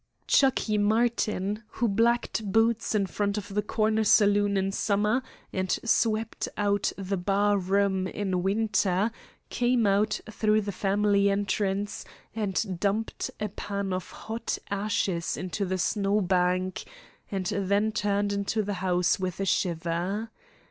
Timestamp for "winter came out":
8.41-10.19